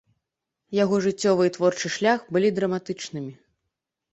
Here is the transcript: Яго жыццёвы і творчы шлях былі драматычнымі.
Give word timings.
Яго 0.77 0.95
жыццёвы 1.05 1.43
і 1.49 1.53
творчы 1.57 1.87
шлях 1.99 2.25
былі 2.37 2.51
драматычнымі. 2.61 3.33